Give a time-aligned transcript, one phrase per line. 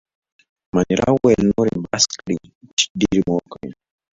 [0.73, 2.37] مانیرا وویل: نور يې بس کړئ،
[2.77, 3.69] چې ډېرې مو وکړې.